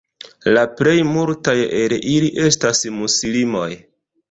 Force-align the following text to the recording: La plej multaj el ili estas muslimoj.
La 0.53 0.61
plej 0.79 0.95
multaj 1.09 1.55
el 1.83 1.95
ili 2.15 2.33
estas 2.47 2.83
muslimoj. 2.99 3.71